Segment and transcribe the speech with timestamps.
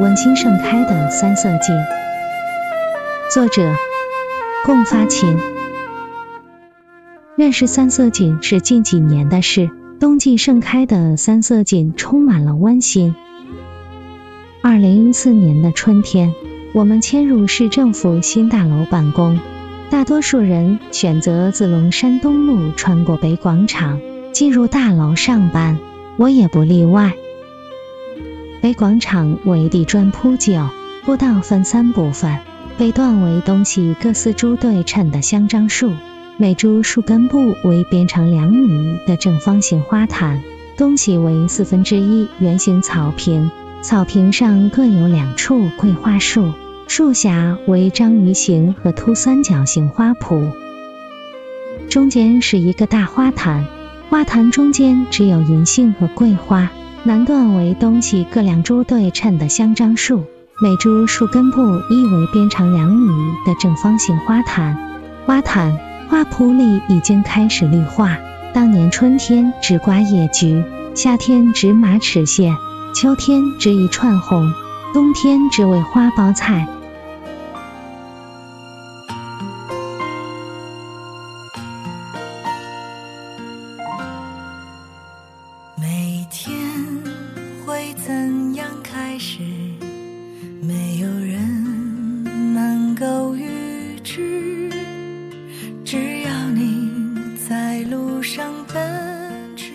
[0.00, 1.72] 温馨盛开的三色堇。
[3.32, 3.74] 作者：
[4.64, 5.36] 贡发琴。
[7.36, 9.70] 认识三色堇是近几年的事，
[10.00, 13.14] 冬季盛开的三色堇充满了温馨。
[14.62, 16.34] 二零一四年的春天，
[16.72, 19.38] 我们迁入市政府新大楼办公，
[19.90, 24.00] 大多数人选择自龙山东路穿过北广场
[24.32, 25.78] 进入大楼上班，
[26.16, 27.12] 我也不例外。
[28.62, 30.68] 北广场为地砖铺就，
[31.04, 32.38] 步道分三部分，
[32.78, 35.90] 北段为东西各四株对称的香樟树，
[36.36, 40.40] 每株树根部为边长两米的正方形花坛，
[40.76, 43.50] 东西为四分之一圆形草坪。
[43.80, 46.52] 草坪上各有两处桂花树，
[46.86, 50.52] 树下为章鱼形和凸三角形花圃，
[51.88, 53.66] 中间是一个大花坛，
[54.08, 56.70] 花坛中间只有银杏和桂花，
[57.04, 60.22] 南段为东西各两株对称的香樟树，
[60.62, 63.08] 每株树根部一为边长两米
[63.44, 65.00] 的正方形花坛。
[65.26, 65.76] 花坛、
[66.08, 68.16] 花圃里已经开始绿化，
[68.54, 70.62] 当年春天只刮野菊，
[70.94, 72.54] 夏天只马齿苋。
[72.94, 74.52] 秋天植一串红，
[74.94, 76.68] 冬天只为花苞菜。
[94.02, 94.70] 知。
[95.84, 96.90] 只要你
[97.48, 99.72] 在路上奔驰。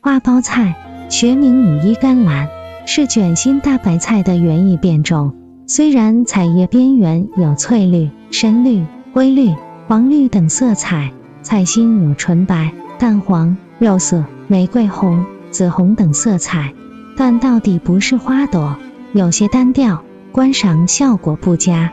[0.00, 0.74] 花苞菜。
[1.10, 2.48] 学名羽衣甘蓝，
[2.86, 5.36] 是卷心大白菜的园艺变种。
[5.68, 9.54] 虽然彩叶边缘有翠绿、深绿、灰绿、
[9.86, 11.12] 黄绿等色彩，
[11.42, 16.72] 菜心有纯白、淡黄、肉色、玫瑰红、紫红等色彩，
[17.16, 18.76] 但到底不是花朵，
[19.12, 21.92] 有些单调，观赏效果不佳。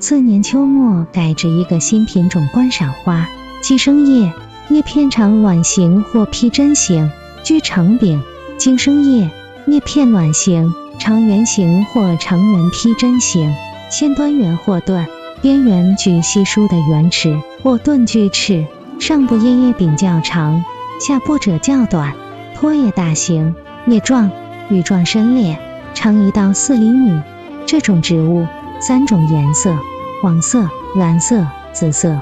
[0.00, 3.26] 次年秋末改植一个新品种观赏花——
[3.62, 4.32] 寄生叶，
[4.68, 7.10] 叶片长卵形或披针形。
[7.42, 8.22] 具长柄，
[8.58, 9.30] 茎生叶，
[9.66, 13.54] 叶片卵形，长圆形或长圆披针形，
[13.90, 15.06] 先端圆或钝，
[15.40, 18.66] 边缘具稀疏的圆齿或钝锯齿，
[18.98, 20.64] 上部叶叶柄较长，
[21.00, 22.14] 下部者较短，
[22.56, 23.54] 托叶大型，
[23.86, 24.30] 叶状，
[24.70, 25.58] 羽状深裂，
[25.94, 27.20] 长一到四厘米。
[27.66, 28.46] 这种植物
[28.80, 29.76] 三种颜色：
[30.22, 32.20] 黄色、蓝色、紫色。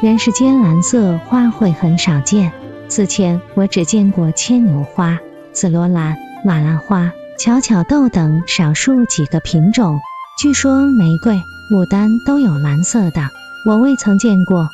[0.00, 2.52] 人世间蓝色花卉很少见。
[2.88, 5.18] 此前我只见过牵牛花、
[5.52, 9.98] 紫罗兰、马兰花、巧巧豆等少数几个品种。
[10.38, 11.34] 据说玫瑰、
[11.72, 13.22] 牡丹都有蓝色的，
[13.66, 14.68] 我未曾见过。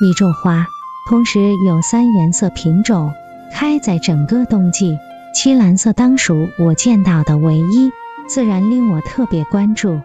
[0.00, 0.64] 一种花
[1.10, 3.12] 同时有三颜色品种，
[3.52, 4.96] 开在整个冬季，
[5.34, 7.90] 其蓝色当属我见到的唯一，
[8.28, 9.98] 自然令我特别关注。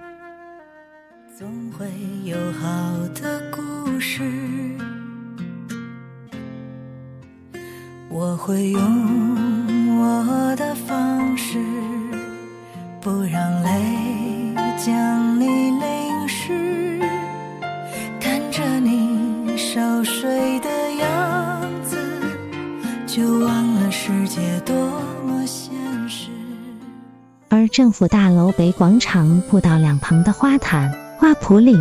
[1.38, 1.86] 总会
[2.24, 2.70] 有好
[3.14, 4.24] 的故事。
[8.10, 11.33] 我会用我的方
[27.74, 31.76] 政府大楼北广场步道两旁的花坛、花圃里，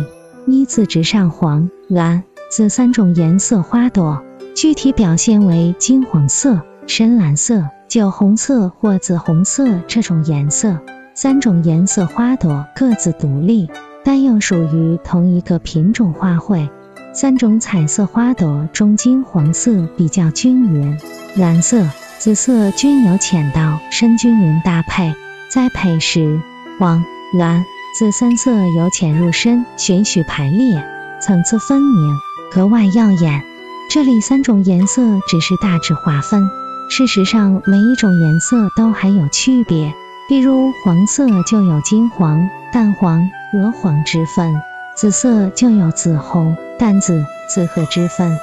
[0.47, 4.19] 依次植上黄、蓝、紫三种颜色花朵。
[4.55, 10.79] 具体表现为金黄色、深蓝色、酒红色或紫红色这种颜色。
[11.13, 13.69] 三种颜色花朵各自独立，
[14.03, 16.67] 但又属于同一个品种花卉。
[17.13, 20.97] 三种彩色花朵中金黄色比较均匀，
[21.35, 21.85] 蓝色、
[22.17, 25.13] 紫色均有浅到深均匀搭配。
[25.53, 26.41] 栽培时，
[26.79, 30.83] 黄、蓝、紫三色由浅入深循序排列，
[31.21, 32.15] 层次分明，
[32.51, 33.43] 格外耀眼。
[33.87, 36.49] 这里三种颜色只是大致划分，
[36.89, 39.93] 事实上每一种颜色都还有区别。
[40.27, 44.55] 比如黄色就有金黄、淡黄、鹅黄之分，
[44.97, 48.39] 紫色就有紫红、淡紫、紫褐之分，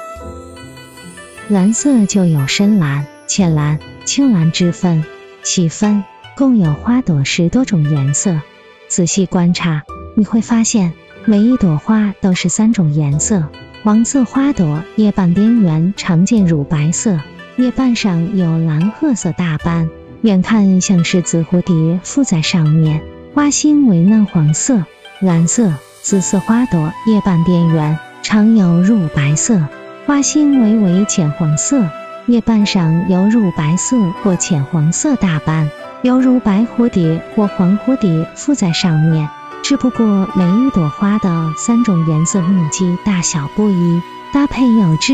[1.49, 5.03] 蓝色就有深蓝、浅蓝、青蓝之分。
[5.43, 6.03] 细分
[6.37, 8.39] 共有花朵十多种颜色，
[8.87, 9.83] 仔细观察
[10.15, 10.93] 你会发现，
[11.25, 13.43] 每一朵花都是三种颜色。
[13.83, 17.19] 黄色花朵叶瓣边缘常见乳白色，
[17.57, 19.89] 叶瓣上有蓝褐色大斑，
[20.21, 23.01] 远看像是紫蝴蝶附在上面。
[23.33, 24.85] 花心为嫩黄色、
[25.19, 29.61] 蓝色、紫色花朵叶瓣边缘常有乳白色，
[30.05, 31.87] 花心为为浅黄色，
[32.27, 35.69] 叶瓣上有乳白色或浅黄色大斑。
[36.03, 39.29] 犹如白蝴蝶或黄蝴蝶附在上面。
[39.63, 44.01] 只不过每一朵花的三种颜色面积大小不一，
[44.33, 45.13] 搭配有致。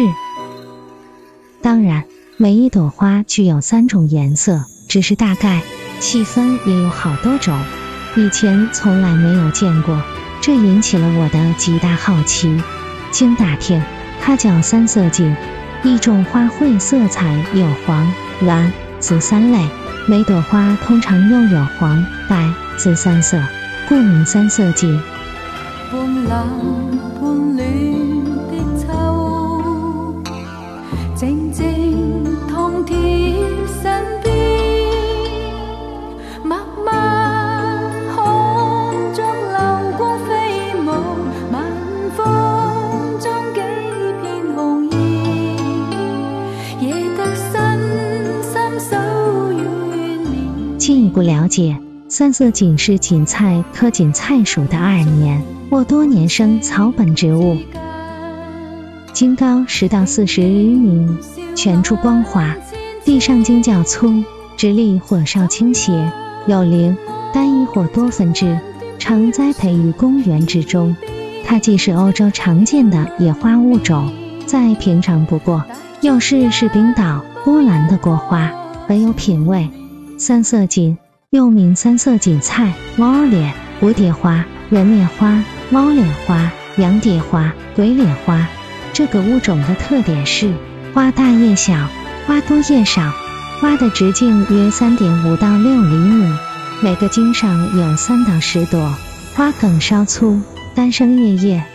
[1.62, 2.06] 当然，
[2.38, 5.62] 每一朵花具有三种颜色，只是大概，
[6.00, 7.60] 细分也有好多种。
[8.16, 10.02] 以前从来没有见过，
[10.40, 12.64] 这引起了我的极大好奇。
[13.12, 13.84] 经打听，
[14.22, 15.36] 它叫三色堇，
[15.84, 18.10] 一种花卉色彩有黄、
[18.42, 19.68] 蓝、紫三类，
[20.10, 23.38] 每朵花通常拥有黄、白、紫三色。
[23.90, 25.00] 故名三色堇。
[51.18, 51.24] 不。
[51.24, 51.76] 了解。
[52.10, 57.58] 三色堇是堇菜科堇菜属的二年或多年生草本植物，
[59.12, 61.18] 茎高十到四十厘米，
[61.54, 62.56] 全株光滑，
[63.04, 64.24] 地上茎较粗，
[64.56, 66.10] 直立或稍倾斜，
[66.46, 66.96] 有鳞，
[67.34, 68.58] 单一或多分枝，
[68.98, 70.96] 常栽培于公园之中。
[71.46, 74.14] 它既是欧洲常见的野花物种，
[74.46, 75.66] 再平常不过，
[76.00, 78.50] 又是是冰岛、波兰的国花，
[78.88, 79.68] 很有品味。
[80.18, 80.96] 三色堇。
[81.30, 88.48] 又名三色堇菜、猫脸、蝴蝶花、人面花、猫脸花、洋蝶花、鬼脸花。
[88.94, 90.54] 这个物种的特点是
[90.94, 91.90] 花大叶小，
[92.26, 93.12] 花多叶少，
[93.60, 96.34] 花的直径约三点五到六厘米，
[96.82, 98.94] 每个茎上有三到十朵，
[99.36, 100.40] 花梗稍粗，
[100.76, 101.66] 单生叶叶，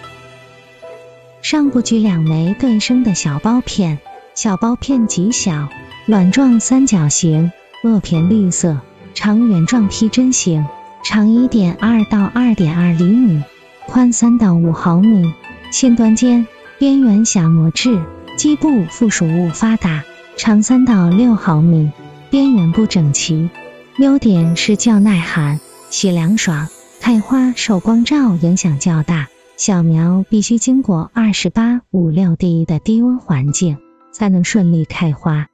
[1.43, 3.99] 上部具两枚对生的小苞片，
[4.35, 5.69] 小苞片极小，
[6.07, 7.53] 卵状三角形，
[7.85, 8.79] 萼片绿色。
[9.15, 10.67] 长圆状披针形，
[11.05, 13.43] 长一点二到二点二厘米，
[13.87, 15.33] 宽三到五毫米，
[15.71, 16.47] 线端尖，
[16.79, 18.03] 边缘小膜质，
[18.37, 20.03] 基部附属物发达，
[20.37, 21.91] 长三到六毫米，
[22.31, 23.51] 边缘不整齐。
[23.99, 25.61] 优点是较耐寒，
[25.91, 26.69] 喜凉爽，
[27.01, 29.29] 开花受光照影响较大。
[29.59, 33.77] 小苗必须经过二十八五六 D 的低温环境，
[34.11, 35.47] 才能顺利开花。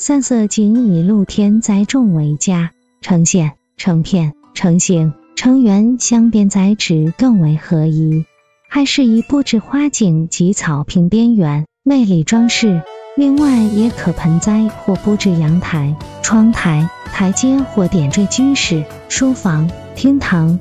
[0.00, 8.24] 三色堇以露天栽种为佳，成线、成片、成形、成圆镶边栽植更为合宜，
[8.70, 12.80] 还适宜布置花景及草坪边缘，魅力装饰。
[13.16, 20.60] 另外也可盆栽或布置阳台、窗台、台阶或点缀居室、书房、厅堂。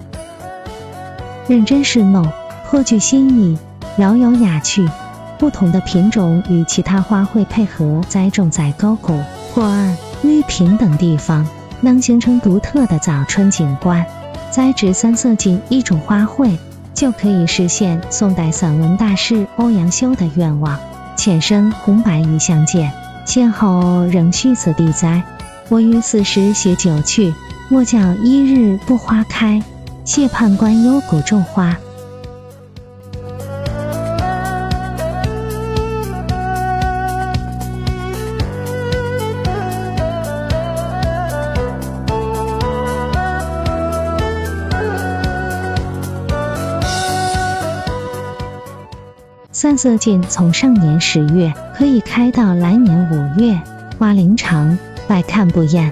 [1.47, 2.27] 认真侍弄，
[2.65, 3.59] 颇具新意，
[3.99, 4.89] 饶有雅趣。
[5.39, 9.19] 不同的品种与其他花卉配合栽种在沟谷、
[9.53, 11.47] 或岸、绿坪等地方，
[11.81, 14.05] 能形成独特的早春景观。
[14.49, 16.57] 栽植三色堇一种花卉，
[16.93, 20.77] 就可以实现宋代散文大师欧阳修的愿望：
[21.15, 22.91] 浅深红白宜相见，
[23.25, 25.21] 先后仍需此地栽。
[25.69, 27.33] 我于此时携酒去，
[27.69, 29.61] 莫教一日不花开。
[30.05, 31.77] 谢判官幽谷种花。
[49.77, 53.61] 色堇从上年十月可以开到来年五月，
[53.99, 55.91] 花龄长，百看不厌。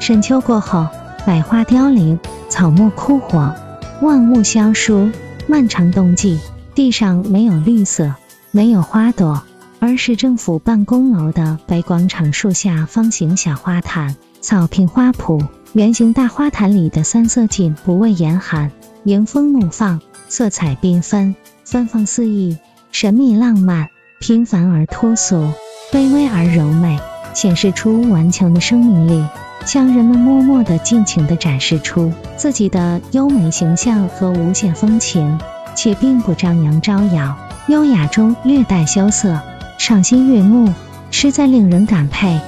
[0.00, 0.86] 深秋过后，
[1.26, 3.54] 百花凋零，草木枯黄，
[4.00, 5.10] 万物萧疏。
[5.48, 6.40] 漫长冬季，
[6.74, 8.12] 地上没有绿色，
[8.50, 9.44] 没有花朵，
[9.78, 15.46] 而是政府办公楼的北广场树下方形小花坛，草坪花圃。
[15.72, 18.72] 圆形大花坛里的三色堇不畏严寒，
[19.04, 22.56] 迎风怒放，色彩缤纷，芬芳四溢。
[22.98, 25.52] 神秘浪漫，平凡而脱俗，
[25.92, 26.98] 卑微而柔美，
[27.34, 29.22] 显示出顽强的生命力，
[29.66, 35.38] 向人们默默地、尽情地展示出自己的优美形象和无限风情，
[35.74, 37.36] 且并不张扬招摇，
[37.68, 39.38] 优雅中略带羞涩，
[39.76, 40.72] 赏心悦目，
[41.10, 42.40] 实在令人感佩，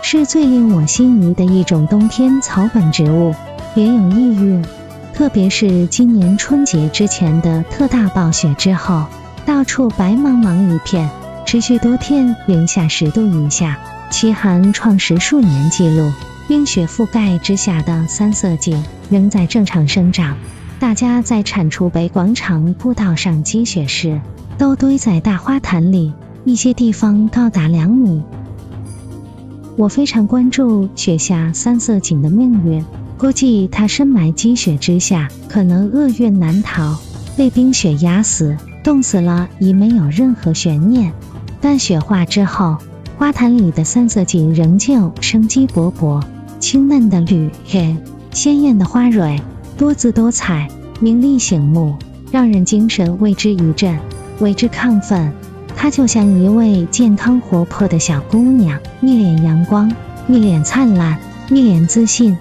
[0.00, 3.34] 是最令我心仪的一种冬天草本植物，
[3.74, 4.64] 别有意蕴。
[5.14, 9.04] 特别是今年春节之前的特大暴雪之后，
[9.46, 11.08] 到处白茫茫一片，
[11.46, 13.78] 持续多天零下十度以下，
[14.10, 16.12] 奇寒创十数年纪录。
[16.48, 20.36] 冰雪覆盖之下的三色堇仍在正常生长。
[20.80, 24.20] 大家在铲除北广场步道上积雪时，
[24.58, 26.12] 都堆在大花坛里，
[26.44, 28.20] 一些地方高达两米。
[29.76, 32.84] 我非常关注雪下三色堇的命运，
[33.18, 36.96] 估计它深埋积雪之下，可能厄运难逃，
[37.36, 41.12] 被冰雪压死，冻死了已没有任何悬念。
[41.60, 42.76] 但雪化之后，
[43.18, 46.22] 花坛里的三色堇仍旧生机勃勃，
[46.60, 47.96] 清嫩的绿、黑，
[48.30, 49.40] 鲜艳的花蕊，
[49.76, 50.68] 多姿多彩，
[51.00, 51.96] 明丽醒目，
[52.30, 53.98] 让人精神为之一振，
[54.38, 55.32] 为之亢奋。
[55.84, 59.92] 她就像一位健康活泼的小姑娘，一脸阳光，
[60.28, 61.18] 一脸灿烂，
[61.50, 62.34] 一脸自信。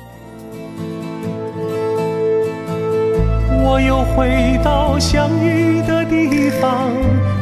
[3.66, 6.90] 我又回到相遇的地方，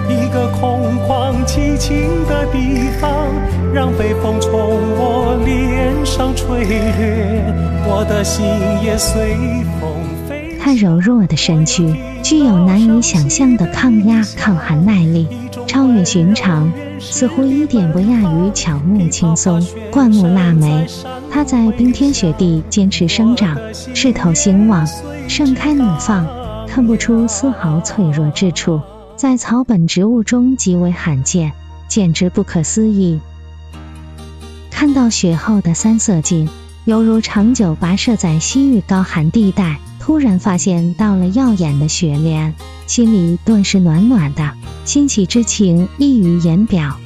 [0.09, 3.27] 一个空旷寂静的地方，
[3.71, 4.59] 让北风从
[4.97, 7.45] 我脸上吹掠，
[7.85, 8.43] 我的心
[8.83, 9.37] 也随
[9.79, 9.91] 风
[10.27, 10.57] 飞。
[10.59, 11.93] 她柔弱的身躯
[12.23, 15.27] 具有难以想象的抗压、抗寒耐力。
[15.71, 20.85] 超越寻常，似乎一点不亚于乔木青松、灌木腊梅。
[21.31, 23.57] 它在冰天雪地坚持生长，
[23.95, 24.85] 势头兴旺，
[25.29, 26.27] 盛开怒放，
[26.67, 28.81] 看不出丝毫脆弱之处，
[29.15, 31.53] 在草本植物中极为罕见，
[31.87, 33.21] 简直不可思议。
[34.69, 36.49] 看到雪后的三色堇，
[36.83, 42.55] 犹如长久跋涉在西域高寒地带，突然发现到了耀眼的雪莲，
[42.87, 44.51] 心里顿时暖暖的。
[44.83, 46.97] 欣喜之情溢于言表。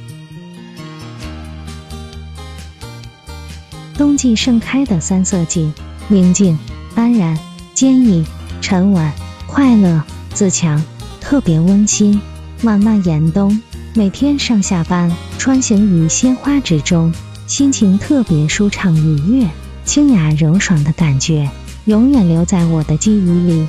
[3.98, 5.70] 冬季盛开的三色堇，
[6.08, 6.58] 宁静、
[6.94, 7.38] 安然、
[7.74, 8.24] 坚毅、
[8.62, 9.12] 沉稳、
[9.46, 10.82] 快乐、自强，
[11.20, 12.18] 特别温馨。
[12.62, 13.60] 漫漫严冬，
[13.94, 17.12] 每天上下班，穿行于鲜花之中，
[17.46, 19.46] 心情特别舒畅愉悦，
[19.84, 21.50] 清雅柔爽的感觉，
[21.86, 23.68] 永远留在我的记忆里。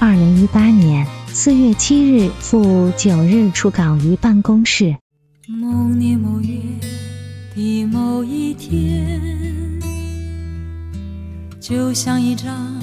[0.00, 4.96] 二零一八年四月七日赴九日出稿于办公室。
[5.46, 6.58] 某年某月
[7.54, 9.20] 的某一天，
[11.60, 12.80] 就像一张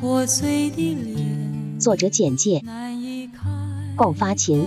[0.00, 1.78] 破碎的脸。
[1.78, 2.62] 作者简介：
[3.96, 4.66] 共发琴，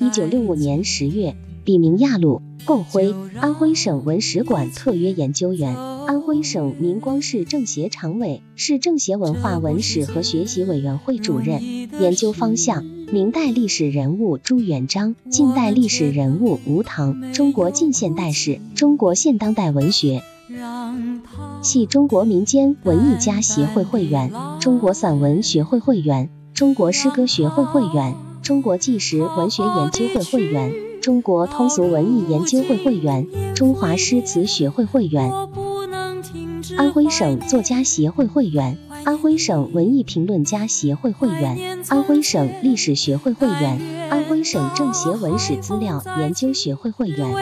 [0.00, 5.74] 一九六五年十月，笔名亚鲁，贡辉，安徽省文史馆特约研究员。
[5.74, 11.62] 安徽省明光市政协常委，市政协文化文史和学习委员会主任。
[11.98, 20.22] 研究方向：明代历史人物朱元璋，近代历史人物吴唐，中国近现代史，中国现当代文学。
[21.62, 35.30] 系中国民间文艺家协会会员，中国散文学会会员，中国诗歌学会会员，中国纪实文学研究会会员，中国通俗文艺研究会会员，中华诗词学会会员。
[36.76, 47.32] 安徽省作家协会会员，安徽省文艺评论家协会会员，安徽省历史学会会员，安徽省政协文史资料研究学会会员。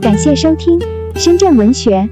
[0.00, 0.80] 感谢收听
[1.14, 2.08] 深圳文学。